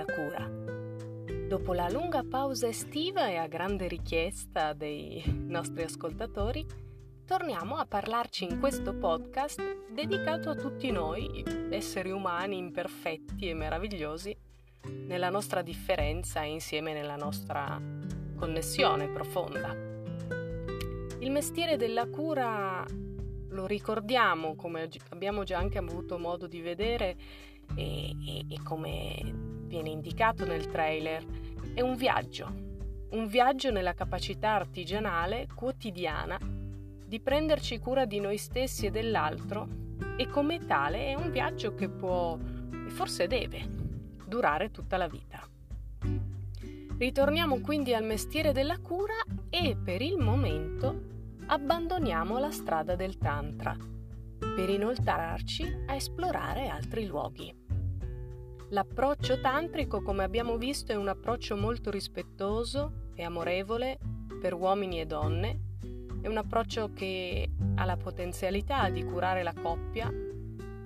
della 0.00 0.04
cura. 0.04 0.48
Dopo 1.48 1.72
la 1.72 1.88
lunga 1.88 2.22
pausa 2.22 2.68
estiva 2.68 3.28
e 3.28 3.36
a 3.36 3.46
grande 3.46 3.88
richiesta 3.88 4.72
dei 4.72 5.22
nostri 5.26 5.82
ascoltatori, 5.82 6.64
torniamo 7.24 7.76
a 7.76 7.86
parlarci 7.86 8.44
in 8.44 8.58
questo 8.60 8.94
podcast 8.94 9.88
dedicato 9.92 10.50
a 10.50 10.54
tutti 10.54 10.90
noi, 10.90 11.44
esseri 11.70 12.10
umani 12.10 12.56
imperfetti 12.56 13.48
e 13.48 13.54
meravigliosi, 13.54 14.36
nella 15.06 15.28
nostra 15.28 15.62
differenza 15.62 16.42
e 16.42 16.50
insieme 16.50 16.92
nella 16.92 17.16
nostra 17.16 17.80
connessione 18.36 19.08
profonda. 19.08 19.74
Il 21.18 21.30
mestiere 21.30 21.76
della 21.76 22.06
cura 22.06 22.84
lo 22.88 23.66
ricordiamo, 23.66 24.54
come 24.54 24.88
abbiamo 25.10 25.42
già 25.42 25.58
anche 25.58 25.78
avuto 25.78 26.16
modo 26.16 26.46
di 26.46 26.60
vedere 26.60 27.16
e, 27.74 28.10
e, 28.24 28.44
e 28.48 28.62
come 28.62 29.58
viene 29.70 29.90
indicato 29.90 30.44
nel 30.44 30.66
trailer, 30.66 31.24
è 31.74 31.80
un 31.80 31.94
viaggio, 31.94 32.52
un 33.10 33.28
viaggio 33.28 33.70
nella 33.70 33.94
capacità 33.94 34.50
artigianale 34.54 35.46
quotidiana 35.54 36.36
di 37.06 37.20
prenderci 37.20 37.78
cura 37.78 38.04
di 38.04 38.18
noi 38.18 38.36
stessi 38.36 38.86
e 38.86 38.90
dell'altro 38.90 39.68
e 40.16 40.26
come 40.26 40.66
tale 40.66 41.06
è 41.06 41.14
un 41.14 41.30
viaggio 41.30 41.76
che 41.76 41.88
può 41.88 42.36
e 42.36 42.90
forse 42.90 43.28
deve 43.28 43.64
durare 44.26 44.72
tutta 44.72 44.96
la 44.96 45.06
vita. 45.06 45.40
Ritorniamo 46.98 47.60
quindi 47.60 47.94
al 47.94 48.04
mestiere 48.04 48.50
della 48.50 48.78
cura 48.78 49.14
e 49.48 49.76
per 49.76 50.02
il 50.02 50.18
momento 50.18 51.00
abbandoniamo 51.46 52.38
la 52.38 52.50
strada 52.50 52.96
del 52.96 53.18
Tantra 53.18 53.76
per 54.56 54.68
inoltrarci 54.68 55.84
a 55.86 55.94
esplorare 55.94 56.66
altri 56.66 57.06
luoghi. 57.06 57.59
L'approccio 58.72 59.40
tantrico, 59.40 60.00
come 60.00 60.22
abbiamo 60.22 60.56
visto, 60.56 60.92
è 60.92 60.94
un 60.94 61.08
approccio 61.08 61.56
molto 61.56 61.90
rispettoso 61.90 63.08
e 63.16 63.24
amorevole 63.24 63.98
per 64.40 64.54
uomini 64.54 65.00
e 65.00 65.06
donne, 65.06 65.60
è 66.20 66.28
un 66.28 66.36
approccio 66.36 66.92
che 66.92 67.50
ha 67.74 67.84
la 67.84 67.96
potenzialità 67.96 68.88
di 68.88 69.02
curare 69.02 69.42
la 69.42 69.54
coppia, 69.60 70.08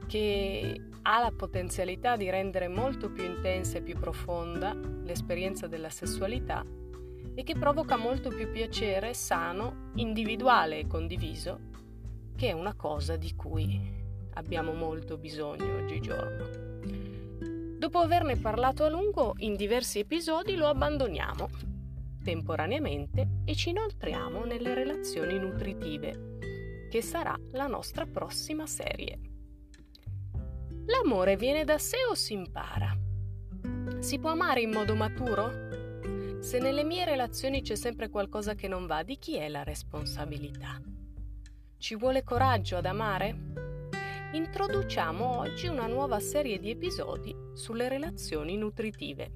che 0.07 0.81
ha 1.03 1.21
la 1.21 1.31
potenzialità 1.31 2.17
di 2.17 2.31
rendere 2.31 2.69
molto 2.69 3.11
più 3.11 3.25
intensa 3.25 3.77
e 3.77 3.83
più 3.83 3.99
profonda 3.99 4.73
l'esperienza 4.73 5.67
della 5.67 5.91
sessualità 5.91 6.65
e 7.35 7.43
che 7.43 7.55
provoca 7.55 7.99
molto 7.99 8.31
più 8.31 8.51
piacere 8.51 9.13
sano, 9.13 9.91
individuale 9.97 10.79
e 10.79 10.87
condiviso, 10.87 11.61
che 12.35 12.49
è 12.49 12.53
una 12.53 12.75
cosa 12.75 13.17
di 13.17 13.35
cui 13.35 13.79
abbiamo 14.35 14.73
molto 14.73 15.19
bisogno 15.19 15.77
oggigiorno. 15.77 16.74
Dopo 17.85 17.99
averne 17.99 18.39
parlato 18.39 18.85
a 18.85 18.89
lungo 18.89 19.35
in 19.41 19.57
diversi 19.57 19.99
episodi 19.99 20.57
lo 20.57 20.69
abbandoniamo 20.69 21.51
temporaneamente 22.25 23.43
e 23.45 23.55
ci 23.55 23.69
inoltriamo 23.69 24.47
nelle 24.47 24.73
relazioni 24.73 25.39
nutritive, 25.39 26.89
che 26.91 27.03
sarà 27.03 27.39
la 27.51 27.67
nostra 27.67 28.07
prossima 28.07 28.65
serie. 28.67 29.19
L'amore 30.87 31.37
viene 31.37 31.65
da 31.65 31.77
sé 31.77 31.99
o 32.09 32.15
si 32.15 32.33
impara? 32.33 32.97
Si 33.99 34.19
può 34.19 34.31
amare 34.31 34.63
in 34.63 34.71
modo 34.71 34.95
maturo? 34.95 36.41
Se 36.41 36.59
nelle 36.59 36.85
mie 36.85 37.05
relazioni 37.05 37.61
c'è 37.61 37.75
sempre 37.75 38.09
qualcosa 38.09 38.55
che 38.55 38.67
non 38.67 38.87
va, 38.87 39.03
di 39.03 39.19
chi 39.19 39.37
è 39.37 39.51
la 39.51 39.63
responsabilità? 39.63 40.81
Ci 41.77 41.97
vuole 41.97 42.25
coraggio 42.25 42.79
ad 42.79 42.87
amare? 42.87 43.64
Introduciamo 44.35 45.39
oggi 45.39 45.69
una 45.69 45.87
nuova 45.87 46.19
serie 46.19 46.59
di 46.59 46.69
episodi 46.69 47.33
sulle 47.53 47.89
relazioni 47.89 48.57
nutritive. 48.57 49.31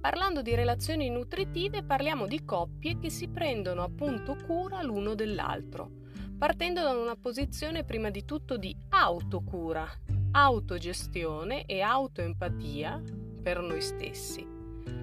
Parlando 0.00 0.40
di 0.40 0.54
relazioni 0.54 1.10
nutritive 1.10 1.84
parliamo 1.84 2.26
di 2.26 2.46
coppie 2.46 2.98
che 2.98 3.10
si 3.10 3.28
prendono 3.28 3.82
appunto 3.82 4.36
cura 4.46 4.80
l'uno 4.80 5.14
dell'altro, 5.14 5.90
partendo 6.38 6.80
da 6.80 6.92
una 6.92 7.14
posizione 7.14 7.84
prima 7.84 8.08
di 8.08 8.24
tutto 8.24 8.56
di 8.56 8.74
autocura, 8.88 9.86
autogestione 10.30 11.66
e 11.66 11.82
autoempatia 11.82 13.02
per 13.42 13.60
noi 13.60 13.82
stessi 13.82 14.56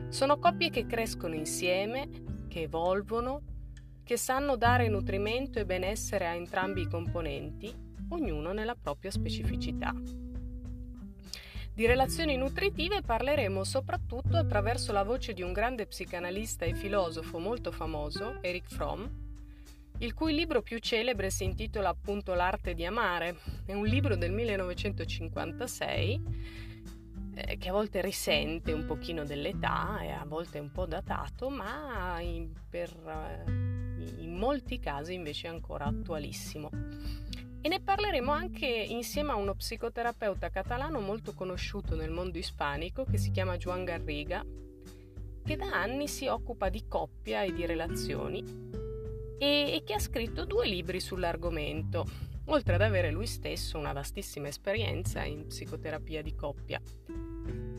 sono 0.09 0.39
coppie 0.39 0.69
che 0.69 0.85
crescono 0.85 1.35
insieme, 1.35 2.09
che 2.47 2.61
evolvono, 2.61 3.41
che 4.05 4.17
sanno 4.17 4.55
dare 4.55 4.87
nutrimento 4.87 5.57
e 5.57 5.65
benessere 5.65 6.27
a 6.27 6.35
entrambi 6.35 6.81
i 6.81 6.87
componenti, 6.87 7.73
ognuno 8.09 8.53
nella 8.53 8.75
propria 8.75 9.09
specificità. 9.09 9.91
Di 11.73 11.87
relazioni 11.87 12.37
nutritive 12.37 13.01
parleremo 13.01 13.63
soprattutto 13.63 14.37
attraverso 14.37 14.93
la 14.93 15.03
voce 15.03 15.33
di 15.33 15.41
un 15.41 15.51
grande 15.53 15.87
psicanalista 15.87 16.65
e 16.65 16.75
filosofo 16.75 17.39
molto 17.39 17.71
famoso, 17.71 18.37
Eric 18.41 18.67
Fromm, 18.67 19.03
il 19.97 20.13
cui 20.13 20.35
libro 20.35 20.61
più 20.61 20.77
celebre 20.77 21.31
si 21.31 21.43
intitola 21.43 21.89
appunto 21.89 22.35
L'arte 22.35 22.75
di 22.75 22.85
amare. 22.85 23.37
È 23.65 23.73
un 23.73 23.85
libro 23.85 24.15
del 24.15 24.31
1956 24.31 26.21
eh, 27.35 27.57
che 27.57 27.69
a 27.69 27.73
volte 27.73 28.01
risente 28.01 28.71
un 28.71 28.85
pochino 28.85 29.25
dell'età 29.25 29.99
e 30.01 30.09
a 30.09 30.23
volte 30.25 30.57
è 30.57 30.61
un 30.61 30.71
po' 30.71 30.85
datato, 30.85 31.49
ma 31.49 32.19
in, 32.21 32.51
per, 32.69 32.89
eh, 32.89 33.51
in 34.21 34.35
molti 34.37 34.79
casi 34.79 35.13
invece 35.13 35.47
è 35.47 35.51
ancora 35.51 35.85
attualissimo. 35.85 36.69
E 37.61 37.67
ne 37.67 37.81
parleremo 37.81 38.31
anche 38.31 38.67
insieme 38.67 39.31
a 39.31 39.35
uno 39.35 39.55
psicoterapeuta 39.55 40.49
catalano 40.49 40.99
molto 40.99 41.33
conosciuto 41.33 41.95
nel 41.95 42.11
mondo 42.11 42.37
ispanico 42.37 43.05
che 43.05 43.17
si 43.17 43.31
chiama 43.31 43.57
Juan 43.57 43.83
Garriga, 43.83 44.45
che 45.43 45.55
da 45.55 45.71
anni 45.71 46.07
si 46.07 46.27
occupa 46.27 46.69
di 46.69 46.85
coppia 46.87 47.41
e 47.43 47.53
di 47.53 47.65
relazioni 47.65 48.43
e, 49.37 49.73
e 49.73 49.81
che 49.83 49.93
ha 49.93 49.99
scritto 49.99 50.45
due 50.45 50.67
libri 50.67 50.99
sull'argomento, 50.99 52.05
oltre 52.45 52.75
ad 52.75 52.81
avere 52.81 53.11
lui 53.11 53.27
stesso 53.27 53.77
una 53.77 53.93
vastissima 53.93 54.47
esperienza 54.47 55.23
in 55.23 55.47
psicoterapia 55.47 56.21
di 56.21 56.35
coppia. 56.35 56.81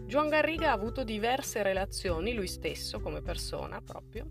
Juan 0.06 0.28
Garriga 0.28 0.70
ha 0.70 0.72
avuto 0.72 1.04
diverse 1.04 1.62
relazioni, 1.62 2.32
lui 2.32 2.46
stesso 2.46 3.00
come 3.00 3.22
persona 3.22 3.80
proprio, 3.80 4.26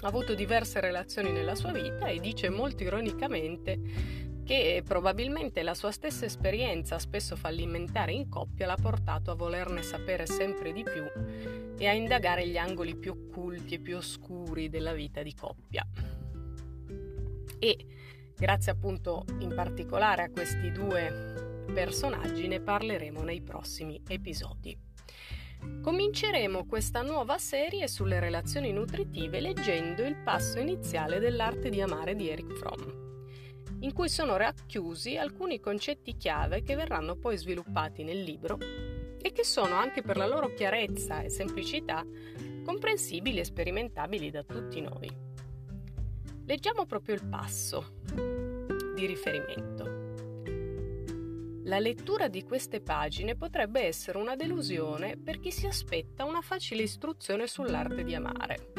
ha 0.00 0.06
avuto 0.06 0.34
diverse 0.34 0.80
relazioni 0.80 1.32
nella 1.32 1.56
sua 1.56 1.72
vita 1.72 2.06
e 2.06 2.20
dice 2.20 2.48
molto 2.48 2.84
ironicamente 2.84 4.26
che 4.44 4.82
probabilmente 4.82 5.62
la 5.62 5.74
sua 5.74 5.90
stessa 5.90 6.24
esperienza, 6.24 6.98
spesso 6.98 7.36
fallimentare 7.36 8.12
in 8.12 8.30
coppia, 8.30 8.66
l'ha 8.66 8.78
portato 8.80 9.30
a 9.30 9.34
volerne 9.34 9.82
sapere 9.82 10.26
sempre 10.26 10.72
di 10.72 10.84
più 10.84 11.04
e 11.76 11.86
a 11.86 11.92
indagare 11.92 12.48
gli 12.48 12.56
angoli 12.56 12.96
più 12.96 13.12
occulti 13.12 13.74
e 13.74 13.78
più 13.78 13.96
oscuri 13.96 14.70
della 14.70 14.94
vita 14.94 15.22
di 15.22 15.34
coppia. 15.34 15.86
E 17.58 17.86
grazie 18.38 18.70
appunto 18.70 19.24
in 19.40 19.52
particolare 19.52 20.22
a 20.22 20.30
questi 20.30 20.70
due 20.70 21.66
personaggi 21.74 22.46
ne 22.46 22.60
parleremo 22.60 23.22
nei 23.22 23.42
prossimi 23.42 24.00
episodi. 24.06 24.78
Cominceremo 25.82 26.64
questa 26.66 27.02
nuova 27.02 27.36
serie 27.38 27.88
sulle 27.88 28.20
relazioni 28.20 28.72
nutritive 28.72 29.40
leggendo 29.40 30.04
il 30.04 30.16
passo 30.16 30.60
iniziale 30.60 31.18
dell'arte 31.18 31.68
di 31.68 31.80
amare 31.80 32.14
di 32.14 32.30
Eric 32.30 32.52
Fromm, 32.52 33.80
in 33.80 33.92
cui 33.92 34.08
sono 34.08 34.36
racchiusi 34.36 35.16
alcuni 35.16 35.58
concetti 35.58 36.16
chiave 36.16 36.62
che 36.62 36.76
verranno 36.76 37.16
poi 37.16 37.36
sviluppati 37.36 38.04
nel 38.04 38.22
libro 38.22 38.56
e 39.20 39.32
che 39.32 39.44
sono 39.44 39.74
anche 39.74 40.00
per 40.00 40.16
la 40.16 40.28
loro 40.28 40.54
chiarezza 40.54 41.22
e 41.22 41.28
semplicità 41.28 42.06
comprensibili 42.64 43.40
e 43.40 43.44
sperimentabili 43.44 44.30
da 44.30 44.44
tutti 44.44 44.80
noi. 44.80 45.27
Leggiamo 46.48 46.86
proprio 46.86 47.14
il 47.14 47.26
passo 47.28 47.96
di 48.94 49.04
riferimento. 49.04 50.06
La 51.64 51.78
lettura 51.78 52.28
di 52.28 52.42
queste 52.42 52.80
pagine 52.80 53.36
potrebbe 53.36 53.82
essere 53.82 54.16
una 54.16 54.34
delusione 54.34 55.18
per 55.18 55.40
chi 55.40 55.50
si 55.50 55.66
aspetta 55.66 56.24
una 56.24 56.40
facile 56.40 56.84
istruzione 56.84 57.46
sull'arte 57.46 58.02
di 58.02 58.14
amare. 58.14 58.72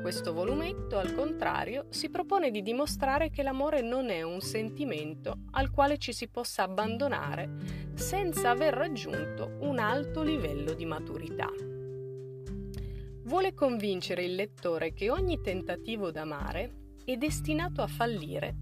Questo 0.00 0.32
volumetto, 0.32 0.96
al 0.96 1.14
contrario, 1.14 1.88
si 1.90 2.08
propone 2.08 2.50
di 2.50 2.62
dimostrare 2.62 3.28
che 3.28 3.42
l'amore 3.42 3.82
non 3.82 4.08
è 4.08 4.22
un 4.22 4.40
sentimento 4.40 5.40
al 5.50 5.70
quale 5.70 5.98
ci 5.98 6.14
si 6.14 6.28
possa 6.28 6.62
abbandonare 6.62 7.50
senza 7.96 8.48
aver 8.48 8.72
raggiunto 8.72 9.58
un 9.60 9.78
alto 9.78 10.22
livello 10.22 10.72
di 10.72 10.86
maturità. 10.86 11.50
Vuole 13.24 13.52
convincere 13.52 14.24
il 14.24 14.34
lettore 14.34 14.94
che 14.94 15.10
ogni 15.10 15.42
tentativo 15.42 16.10
d'amare 16.10 16.77
è 17.12 17.16
destinato 17.16 17.80
a 17.80 17.86
fallire 17.86 18.54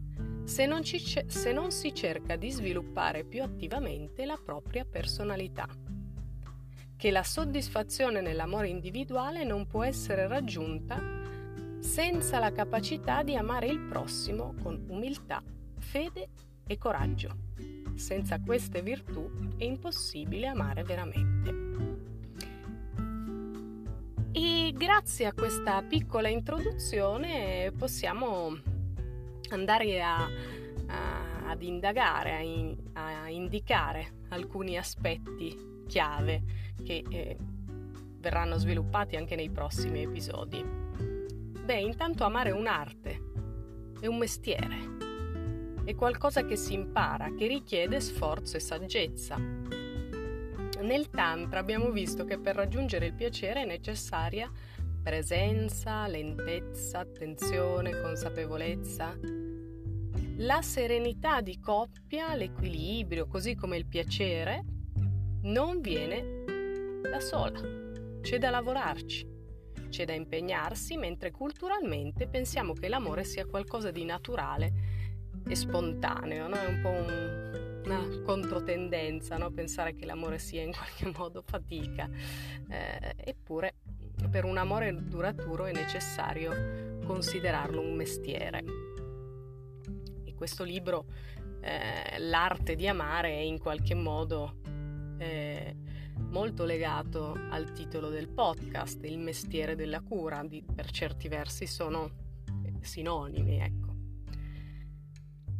se 0.44 0.66
non, 0.66 0.84
ci, 0.84 1.00
se 1.00 1.50
non 1.50 1.72
si 1.72 1.93
cerca 1.93 2.37
di 2.37 2.52
sviluppare 2.52 3.25
più 3.25 3.43
attivamente 3.43 4.25
la 4.25 4.40
propria 4.40 4.84
personalità. 4.84 5.66
Che 6.96 7.10
la 7.10 7.25
soddisfazione 7.25 8.20
nell'amore 8.20 8.69
individuale 8.69 9.43
non 9.43 9.66
può 9.66 9.82
essere 9.82 10.28
raggiunta 10.28 11.02
senza 11.81 12.38
la 12.38 12.52
capacità 12.52 13.25
di 13.25 13.34
amare 13.34 13.66
il 13.66 13.81
prossimo 13.81 14.54
con 14.62 14.84
umiltà, 14.90 15.42
fede 15.78 16.28
e 16.64 16.78
coraggio. 16.78 17.37
senza 17.96 18.38
queste 18.40 18.82
virtù 18.82 19.56
è 19.56 19.64
impossibile 19.64 20.46
amare 20.46 20.84
veramente. 20.84 21.65
E 24.38 24.75
grazie 24.77 25.25
a 25.25 25.33
questa 25.33 25.81
piccola 25.81 26.29
introduzione 26.29 27.73
possiamo 27.75 28.55
andare 29.49 30.03
a, 30.03 30.29
a, 30.88 31.49
ad 31.49 31.62
indagare, 31.62 32.35
a, 32.35 32.41
in, 32.41 32.77
a, 32.93 33.31
indicare 33.31 34.25
alcuni 34.29 34.77
aspetti 34.77 35.85
chiave 35.87 36.43
che 36.85 37.03
eh, 37.09 37.38
verranno 38.19 38.59
sviluppati 38.59 39.17
anche 39.17 39.37
nei 39.37 39.49
prossimi 39.49 40.03
episodi. 40.03 40.62
Beh, 40.62 41.81
intanto 41.81 42.25
amare 42.25 42.50
è 42.50 42.53
un'arte, 42.53 43.23
è 44.00 44.06
un 44.06 44.19
mestiere, 44.19 44.77
è 45.83 45.94
qualcosa 45.94 46.44
che 46.44 46.56
si 46.56 46.75
impara, 46.75 47.33
che 47.33 47.47
richiede 47.47 48.00
sforzo 48.00 48.59
e 48.59 48.61
saggezza. 48.61 49.56
Nel 50.81 51.08
Tantra 51.08 51.61
abbiamo 51.61 51.90
visto 51.90 52.25
che 52.25 52.38
per 52.38 52.55
raggiungere 52.55 53.06
il 53.06 53.14
piacere 53.14 53.62
è 53.62 53.67
necessaria 53.67 54.50
presenza, 55.02 56.08
lentezza, 56.08 56.99
attenzione, 56.99 58.00
consapevolezza. 58.00 59.17
La 60.38 60.61
serenità 60.62 61.40
di 61.40 61.61
coppia, 61.61 62.34
l'equilibrio, 62.34 63.28
così 63.28 63.55
come 63.55 63.76
il 63.76 63.87
piacere, 63.87 64.64
non 65.43 65.81
viene 65.81 66.44
da 67.08 67.20
sola, 67.20 67.61
c'è 68.20 68.38
da 68.38 68.50
lavorarci, 68.50 69.26
c'è 69.88 70.05
da 70.05 70.12
impegnarsi, 70.12 70.96
mentre 70.96 71.31
culturalmente 71.31 72.26
pensiamo 72.26 72.73
che 72.73 72.88
l'amore 72.88 73.23
sia 73.23 73.46
qualcosa 73.46 73.93
di 73.93 74.05
naturale 74.05 74.73
e 75.46 75.55
spontaneo, 75.55 76.49
no? 76.49 76.56
è 76.56 76.67
un 76.67 76.81
po' 76.82 76.90
un, 76.90 77.45
una 77.87 78.05
controtendenza 78.25 79.37
no? 79.37 79.50
pensare 79.50 79.94
che 79.94 80.05
l'amore 80.05 80.38
sia 80.38 80.62
in 80.62 80.73
qualche 80.73 81.11
modo 81.17 81.43
fatica, 81.43 82.09
eh, 82.69 83.15
eppure 83.17 83.77
per 84.31 84.44
un 84.44 84.56
amore 84.56 84.94
duraturo 84.94 85.67
è 85.67 85.73
necessario 85.73 86.99
considerarlo 87.05 87.81
un 87.81 87.94
mestiere. 87.94 88.65
E 90.25 90.35
questo 90.35 90.65
libro, 90.65 91.06
eh, 91.61 92.19
L'arte 92.19 92.75
di 92.75 92.88
amare, 92.88 93.31
è 93.31 93.41
in 93.41 93.59
qualche 93.59 93.94
modo 93.94 94.61
eh, 95.19 95.77
molto 96.29 96.65
legato 96.65 97.38
al 97.50 97.73
titolo 97.73 98.09
del 98.09 98.29
podcast, 98.29 99.05
Il 99.05 99.19
mestiere 99.19 99.77
della 99.77 100.00
cura, 100.00 100.43
di, 100.44 100.65
per 100.75 100.91
certi 100.91 101.29
versi 101.29 101.67
sono 101.67 102.11
sinonimi, 102.81 103.61
ecco. 103.61 103.86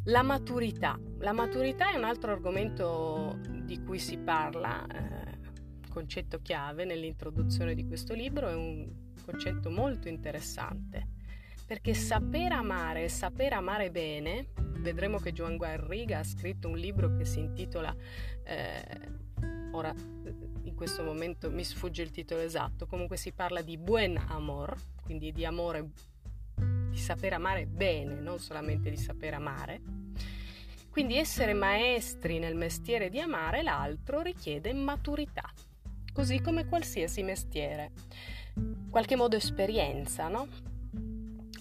La 0.09 0.23
maturità. 0.23 0.97
La 1.19 1.33
maturità 1.33 1.91
è 1.91 1.97
un 1.97 2.05
altro 2.05 2.31
argomento 2.31 3.41
di 3.65 3.83
cui 3.83 3.99
si 3.99 4.19
parla, 4.19 4.87
eh, 4.87 5.39
concetto 5.91 6.41
chiave 6.41 6.85
nell'introduzione 6.85 7.75
di 7.75 7.85
questo 7.85 8.15
libro, 8.15 8.49
è 8.49 8.55
un 8.55 8.89
concetto 9.25 9.69
molto 9.69 10.07
interessante, 10.07 11.09
perché 11.67 11.93
saper 11.93 12.53
amare 12.53 13.03
e 13.03 13.09
saper 13.09 13.55
amare 13.55 13.91
bene, 13.91 14.51
vedremo 14.79 15.19
che 15.19 15.33
Joan 15.33 15.57
Garriga 15.57 16.21
ha 16.21 16.25
scritto 16.25 16.69
un 16.69 16.77
libro 16.77 17.17
che 17.17 17.25
si 17.25 17.41
intitola, 17.41 17.93
eh, 18.45 18.85
ora 19.73 19.93
in 20.63 20.75
questo 20.77 21.03
momento 21.03 21.51
mi 21.51 21.65
sfugge 21.65 22.03
il 22.03 22.13
titolo 22.13 22.43
esatto, 22.43 22.87
comunque 22.87 23.17
si 23.17 23.33
parla 23.33 23.61
di 23.61 23.77
buen 23.77 24.17
amor, 24.17 24.77
quindi 25.03 25.33
di 25.33 25.45
amore 25.45 25.91
saper 27.07 27.35
amare 27.35 27.67
bene, 27.67 28.15
non 28.15 28.41
solamente 28.41 28.91
di 28.91 28.97
saper 28.97 29.35
amare. 29.35 29.81
Quindi 30.91 31.17
essere 31.17 31.55
maestri 31.55 32.41
nel 32.41 32.57
mestiere 32.57 33.11
di 33.11 33.21
amare 33.21 33.63
l'altro 33.63 34.23
richiede 34.23 34.73
maturità, 34.73 35.49
così 36.13 36.41
come 36.41 36.67
qualsiasi 36.67 37.23
mestiere. 37.23 37.93
In 38.57 38.91
qualche 38.91 39.15
modo 39.15 39.37
esperienza, 39.37 40.27
no? 40.27 40.49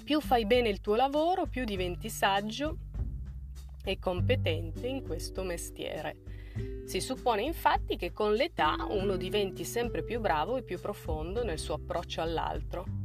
Più 0.03 0.19
fai 0.19 0.47
bene 0.47 0.69
il 0.69 0.81
tuo 0.81 0.95
lavoro, 0.95 1.45
più 1.45 1.63
diventi 1.63 2.09
saggio 2.09 2.77
e 3.83 4.00
competente 4.00 4.88
in 4.88 5.03
questo 5.03 5.44
mestiere. 5.44 6.24
Si 6.86 7.00
suppone 7.00 7.44
infatti 7.44 7.97
che 7.97 8.12
con 8.13 8.33
l'età 8.33 8.77
uno 8.89 9.15
diventi 9.15 9.63
sempre 9.63 10.03
più 10.03 10.19
bravo 10.19 10.57
e 10.57 10.63
più 10.63 10.80
profondo 10.80 11.44
nel 11.44 11.59
suo 11.59 11.75
approccio 11.75 12.21
all'altro 12.21 13.05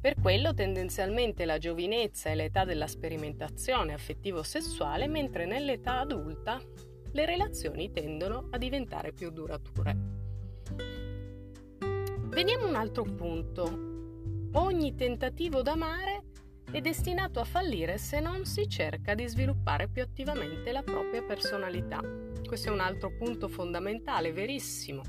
per 0.00 0.14
quello 0.20 0.54
tendenzialmente 0.54 1.44
la 1.44 1.58
giovinezza 1.58 2.30
è 2.30 2.34
l'età 2.34 2.64
della 2.64 2.86
sperimentazione 2.86 3.92
affettivo-sessuale, 3.92 5.08
mentre 5.08 5.46
nell'età 5.46 6.00
adulta 6.00 6.60
le 7.12 7.24
relazioni 7.24 7.90
tendono 7.90 8.48
a 8.50 8.58
diventare 8.58 9.12
più 9.12 9.30
durature. 9.30 9.96
Veniamo 12.28 12.66
a 12.66 12.68
un 12.68 12.74
altro 12.74 13.04
punto. 13.04 13.94
Ogni 14.52 14.94
tentativo 14.94 15.62
d'amare 15.62 16.24
è 16.70 16.80
destinato 16.80 17.40
a 17.40 17.44
fallire 17.44 17.96
se 17.96 18.20
non 18.20 18.44
si 18.44 18.68
cerca 18.68 19.14
di 19.14 19.26
sviluppare 19.26 19.88
più 19.88 20.02
attivamente 20.02 20.72
la 20.72 20.82
propria 20.82 21.22
personalità. 21.22 22.00
Questo 22.46 22.68
è 22.68 22.72
un 22.72 22.80
altro 22.80 23.16
punto 23.16 23.48
fondamentale, 23.48 24.32
verissimo. 24.32 25.02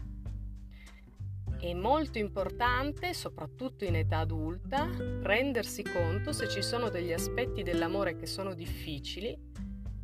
È 1.60 1.74
molto 1.74 2.20
importante, 2.20 3.16
soprattutto 3.16 3.84
in 3.84 3.96
età 3.96 4.20
adulta, 4.20 4.88
rendersi 5.24 5.82
conto 5.82 6.32
se 6.32 6.48
ci 6.48 6.62
sono 6.62 6.90
degli 6.90 7.12
aspetti 7.12 7.64
dell'amore 7.64 8.16
che 8.16 8.28
sono 8.28 8.54
difficili 8.54 9.36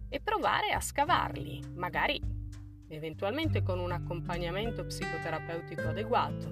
e 0.09 0.19
provare 0.19 0.71
a 0.71 0.81
scavarli, 0.81 1.61
magari 1.75 2.19
eventualmente 2.87 3.61
con 3.61 3.79
un 3.79 3.91
accompagnamento 3.91 4.83
psicoterapeutico 4.83 5.89
adeguato, 5.89 6.49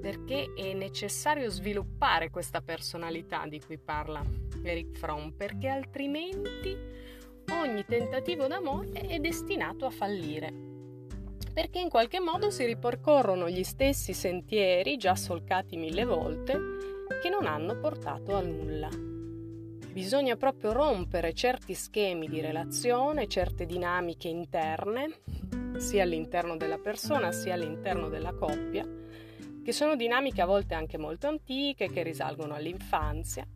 perché 0.00 0.54
è 0.56 0.72
necessario 0.72 1.50
sviluppare 1.50 2.30
questa 2.30 2.62
personalità 2.62 3.46
di 3.46 3.60
cui 3.60 3.76
parla 3.76 4.24
Eric 4.62 4.96
Fromm, 4.96 5.32
perché 5.32 5.68
altrimenti 5.68 6.74
ogni 7.62 7.84
tentativo 7.84 8.46
d'amore 8.46 8.88
è 8.92 9.18
destinato 9.18 9.84
a 9.84 9.90
fallire 9.90 10.61
perché 11.52 11.78
in 11.78 11.88
qualche 11.88 12.18
modo 12.18 12.50
si 12.50 12.64
ripercorrono 12.64 13.48
gli 13.48 13.62
stessi 13.62 14.14
sentieri 14.14 14.96
già 14.96 15.14
solcati 15.14 15.76
mille 15.76 16.04
volte 16.04 16.58
che 17.20 17.28
non 17.28 17.46
hanno 17.46 17.78
portato 17.78 18.34
a 18.34 18.40
nulla. 18.40 18.88
Bisogna 19.92 20.36
proprio 20.36 20.72
rompere 20.72 21.34
certi 21.34 21.74
schemi 21.74 22.26
di 22.26 22.40
relazione, 22.40 23.28
certe 23.28 23.66
dinamiche 23.66 24.28
interne, 24.28 25.20
sia 25.76 26.04
all'interno 26.04 26.56
della 26.56 26.78
persona 26.78 27.30
sia 27.30 27.52
all'interno 27.52 28.08
della 28.08 28.32
coppia, 28.32 28.86
che 29.62 29.72
sono 29.72 29.94
dinamiche 29.94 30.40
a 30.40 30.46
volte 30.46 30.74
anche 30.74 30.96
molto 30.96 31.28
antiche, 31.28 31.90
che 31.90 32.02
risalgono 32.02 32.54
all'infanzia, 32.54 33.46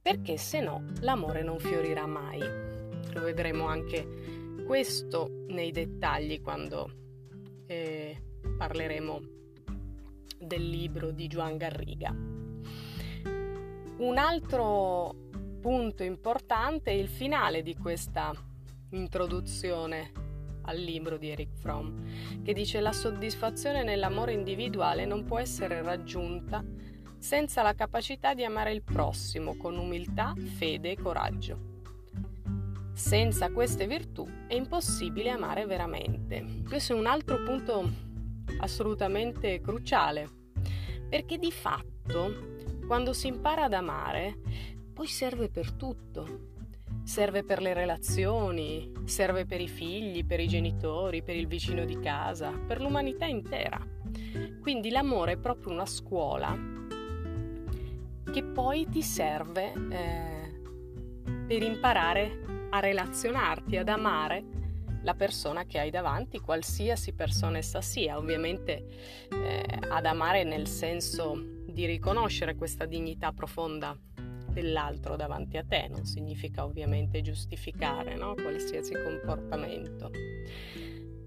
perché 0.00 0.38
se 0.38 0.60
no 0.60 0.84
l'amore 1.00 1.42
non 1.42 1.58
fiorirà 1.58 2.06
mai. 2.06 2.40
Lo 2.40 3.20
vedremo 3.20 3.66
anche 3.66 4.64
questo 4.66 5.44
nei 5.48 5.72
dettagli 5.72 6.40
quando 6.40 7.04
eh, 7.66 8.22
parleremo 8.56 9.20
del 10.38 10.68
libro 10.68 11.10
di 11.10 11.26
Juan 11.26 11.56
Garriga. 11.56 12.10
Un 13.98 14.18
altro 14.18 15.14
punto 15.60 16.02
importante 16.02 16.90
è 16.90 16.94
il 16.94 17.08
finale 17.08 17.62
di 17.62 17.74
questa 17.76 18.32
introduzione 18.90 20.12
al 20.62 20.78
libro 20.78 21.16
di 21.16 21.30
Eric 21.30 21.54
Fromm, 21.54 22.42
che 22.42 22.52
dice 22.52 22.80
la 22.80 22.92
soddisfazione 22.92 23.82
nell'amore 23.82 24.32
individuale 24.32 25.06
non 25.06 25.24
può 25.24 25.38
essere 25.38 25.82
raggiunta 25.82 26.64
senza 27.18 27.62
la 27.62 27.74
capacità 27.74 28.34
di 28.34 28.44
amare 28.44 28.72
il 28.72 28.82
prossimo 28.82 29.56
con 29.56 29.78
umiltà, 29.78 30.34
fede 30.56 30.92
e 30.92 30.96
coraggio. 30.96 31.75
Senza 32.96 33.50
queste 33.50 33.86
virtù 33.86 34.26
è 34.48 34.54
impossibile 34.54 35.28
amare 35.28 35.66
veramente. 35.66 36.62
Questo 36.66 36.94
è 36.94 36.98
un 36.98 37.04
altro 37.04 37.42
punto 37.42 37.86
assolutamente 38.60 39.60
cruciale, 39.60 40.26
perché 41.06 41.36
di 41.36 41.52
fatto 41.52 42.54
quando 42.86 43.12
si 43.12 43.26
impara 43.26 43.64
ad 43.64 43.74
amare, 43.74 44.38
poi 44.94 45.06
serve 45.08 45.50
per 45.50 45.72
tutto. 45.72 46.54
Serve 47.04 47.44
per 47.44 47.60
le 47.60 47.74
relazioni, 47.74 48.90
serve 49.04 49.44
per 49.44 49.60
i 49.60 49.68
figli, 49.68 50.24
per 50.24 50.40
i 50.40 50.48
genitori, 50.48 51.22
per 51.22 51.36
il 51.36 51.48
vicino 51.48 51.84
di 51.84 52.00
casa, 52.00 52.50
per 52.50 52.80
l'umanità 52.80 53.26
intera. 53.26 53.78
Quindi 54.62 54.88
l'amore 54.88 55.32
è 55.32 55.36
proprio 55.36 55.74
una 55.74 55.86
scuola 55.86 56.58
che 58.32 58.42
poi 58.42 58.88
ti 58.88 59.02
serve 59.02 59.72
eh, 59.90 60.60
per 61.46 61.62
imparare 61.62 62.45
a 62.76 62.80
relazionarti, 62.80 63.76
ad 63.76 63.88
amare 63.88 64.44
la 65.02 65.14
persona 65.14 65.64
che 65.64 65.78
hai 65.78 65.90
davanti, 65.90 66.40
qualsiasi 66.40 67.12
persona 67.12 67.58
essa 67.58 67.80
sia, 67.80 68.18
ovviamente 68.18 68.86
eh, 69.30 69.64
ad 69.88 70.04
amare 70.04 70.44
nel 70.44 70.66
senso 70.66 71.40
di 71.66 71.86
riconoscere 71.86 72.56
questa 72.56 72.86
dignità 72.86 73.32
profonda 73.32 73.96
dell'altro 74.50 75.16
davanti 75.16 75.58
a 75.58 75.64
te, 75.64 75.86
non 75.88 76.04
significa 76.04 76.64
ovviamente 76.64 77.20
giustificare 77.20 78.16
no? 78.16 78.34
qualsiasi 78.34 78.94
comportamento. 78.94 80.10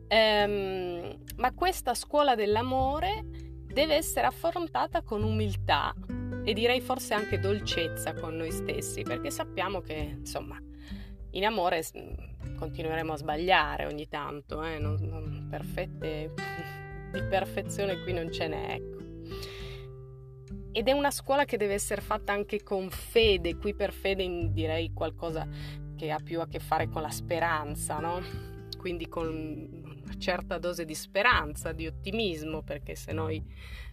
Ehm, 0.07 1.17
ma 1.37 1.53
questa 1.53 1.93
scuola 1.93 2.35
dell'amore 2.35 3.23
deve 3.71 3.95
essere 3.95 4.25
affrontata 4.27 5.03
con 5.03 5.23
umiltà 5.23 5.93
e 6.43 6.53
direi 6.53 6.81
forse 6.81 7.13
anche 7.13 7.39
dolcezza 7.39 8.13
con 8.13 8.35
noi 8.35 8.51
stessi, 8.51 9.03
perché 9.03 9.29
sappiamo 9.29 9.81
che 9.81 10.15
insomma 10.17 10.59
in 11.31 11.45
amore 11.45 11.83
continueremo 12.57 13.13
a 13.13 13.17
sbagliare 13.17 13.85
ogni 13.85 14.07
tanto, 14.07 14.63
eh? 14.63 14.79
non, 14.79 14.97
non 15.01 15.47
perfette, 15.49 16.33
di 17.11 17.23
perfezione 17.23 18.01
qui 18.01 18.13
non 18.13 18.31
ce 18.31 18.47
n'è, 18.47 18.73
ecco. 18.73 18.97
Ed 20.71 20.87
è 20.87 20.91
una 20.91 21.11
scuola 21.11 21.45
che 21.45 21.57
deve 21.57 21.73
essere 21.73 22.01
fatta 22.01 22.31
anche 22.31 22.61
con 22.61 22.89
fede, 22.89 23.55
qui 23.57 23.73
per 23.73 23.91
fede 23.91 24.51
direi 24.51 24.93
qualcosa 24.93 25.47
che 25.95 26.11
ha 26.11 26.19
più 26.23 26.39
a 26.39 26.47
che 26.47 26.59
fare 26.59 26.87
con 26.89 27.01
la 27.01 27.09
speranza, 27.09 27.99
no? 27.99 28.21
Quindi 28.77 29.07
con 29.07 29.27
una 29.27 30.17
certa 30.17 30.57
dose 30.57 30.85
di 30.85 30.95
speranza, 30.95 31.71
di 31.71 31.87
ottimismo, 31.87 32.61
perché 32.61 32.95
se 32.95 33.11
noi 33.11 33.43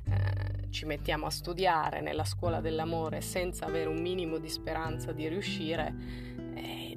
eh, 0.09 0.71
ci 0.71 0.85
mettiamo 0.85 1.27
a 1.27 1.31
studiare 1.31 2.01
nella 2.01 2.25
scuola 2.25 2.61
dell'amore 2.61 3.21
senza 3.21 3.67
avere 3.67 3.89
un 3.89 4.01
minimo 4.01 4.39
di 4.39 4.49
speranza 4.49 5.13
di 5.13 5.27
riuscire, 5.29 5.95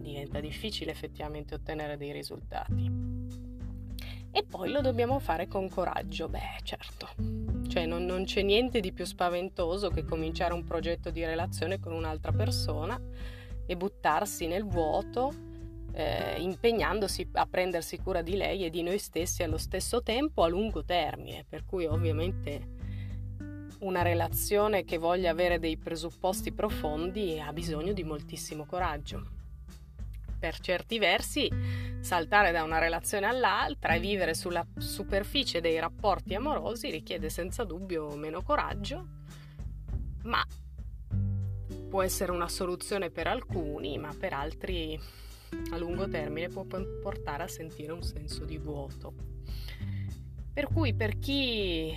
diventa 0.01 0.39
difficile 0.39 0.91
effettivamente 0.91 1.55
ottenere 1.55 1.97
dei 1.97 2.11
risultati. 2.11 3.09
E 4.31 4.43
poi 4.43 4.71
lo 4.71 4.81
dobbiamo 4.81 5.19
fare 5.19 5.47
con 5.47 5.67
coraggio, 5.69 6.29
beh 6.29 6.59
certo, 6.63 7.07
cioè 7.67 7.87
non, 7.87 8.05
non 8.05 8.25
c'è 8.25 8.43
niente 8.43 8.79
di 8.79 8.91
più 8.91 9.03
spaventoso 9.03 9.89
che 9.89 10.05
cominciare 10.05 10.53
un 10.53 10.63
progetto 10.63 11.09
di 11.09 11.25
relazione 11.25 11.79
con 11.79 11.93
un'altra 11.93 12.31
persona 12.31 12.99
e 13.65 13.75
buttarsi 13.75 14.45
nel 14.45 14.65
vuoto 14.65 15.33
eh, 15.93 16.39
impegnandosi 16.39 17.29
a 17.33 17.47
prendersi 17.47 17.97
cura 17.97 18.21
di 18.21 18.35
lei 18.35 18.65
e 18.65 18.69
di 18.69 18.83
noi 18.83 18.99
stessi 18.99 19.41
allo 19.41 19.57
stesso 19.57 20.03
tempo 20.03 20.43
a 20.43 20.47
lungo 20.47 20.85
termine, 20.85 21.43
per 21.49 21.65
cui 21.65 21.85
ovviamente 21.85 22.77
una 23.79 24.03
relazione 24.03 24.83
che 24.83 24.97
voglia 24.97 25.31
avere 25.31 25.57
dei 25.57 25.77
presupposti 25.77 26.51
profondi 26.51 27.39
ha 27.39 27.51
bisogno 27.51 27.93
di 27.93 28.03
moltissimo 28.03 28.65
coraggio 28.65 29.37
per 30.39 30.59
certi 30.59 30.97
versi 30.97 31.49
saltare 31.99 32.51
da 32.51 32.63
una 32.63 32.79
relazione 32.79 33.25
all'altra 33.25 33.93
e 33.93 33.99
vivere 33.99 34.33
sulla 34.33 34.65
superficie 34.77 35.59
dei 35.59 35.79
rapporti 35.79 36.33
amorosi 36.33 36.89
richiede 36.89 37.29
senza 37.29 37.65
dubbio 37.65 38.15
meno 38.15 38.41
coraggio, 38.41 39.05
ma 40.23 40.43
può 41.89 42.01
essere 42.01 42.31
una 42.31 42.47
soluzione 42.47 43.09
per 43.09 43.27
alcuni, 43.27 43.97
ma 43.97 44.13
per 44.17 44.33
altri 44.33 44.99
a 45.71 45.77
lungo 45.77 46.07
termine 46.07 46.47
può 46.47 46.63
portare 46.63 47.43
a 47.43 47.47
sentire 47.47 47.91
un 47.91 48.03
senso 48.03 48.45
di 48.45 48.57
vuoto. 48.57 49.13
Per 50.53 50.67
cui 50.67 50.93
per 50.93 51.17
chi 51.19 51.93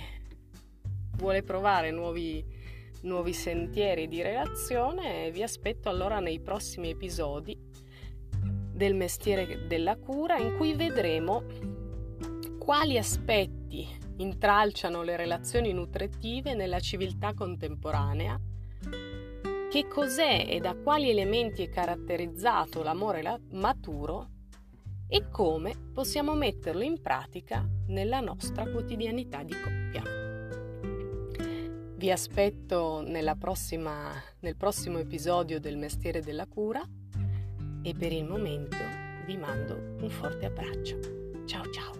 vuole 1.17 1.43
provare 1.43 1.91
nuovi, 1.91 2.43
nuovi 3.01 3.33
sentieri 3.33 4.07
di 4.07 4.21
relazione, 4.21 5.31
vi 5.31 5.43
aspetto 5.43 5.89
allora 5.89 6.19
nei 6.19 6.39
prossimi 6.39 6.89
episodi 6.89 7.71
del 8.83 8.95
mestiere 8.95 9.65
della 9.65 9.95
cura 9.95 10.37
in 10.37 10.57
cui 10.57 10.73
vedremo 10.73 11.43
quali 12.59 12.97
aspetti 12.97 13.87
intralciano 14.17 15.03
le 15.03 15.15
relazioni 15.15 15.71
nutritive 15.71 16.53
nella 16.53 16.81
civiltà 16.81 17.33
contemporanea, 17.33 18.37
che 19.69 19.87
cos'è 19.87 20.47
e 20.49 20.59
da 20.59 20.75
quali 20.75 21.09
elementi 21.09 21.63
è 21.63 21.69
caratterizzato 21.69 22.83
l'amore 22.83 23.21
maturo 23.51 24.31
e 25.07 25.29
come 25.29 25.91
possiamo 25.93 26.33
metterlo 26.35 26.81
in 26.81 27.01
pratica 27.01 27.65
nella 27.87 28.19
nostra 28.19 28.69
quotidianità 28.69 29.43
di 29.43 29.53
coppia. 29.53 30.03
Vi 31.95 32.11
aspetto 32.11 33.01
prossima, 33.39 34.11
nel 34.41 34.57
prossimo 34.57 34.97
episodio 34.97 35.61
del 35.61 35.77
Mestiere 35.77 36.19
della 36.19 36.47
Cura 36.47 36.85
e 37.83 37.93
per 37.93 38.11
il 38.11 38.23
momento 38.23 38.77
vi 39.25 39.37
mando 39.37 39.97
un 40.01 40.09
forte 40.09 40.45
abbraccio. 40.45 40.99
Ciao 41.45 41.63
ciao! 41.71 41.91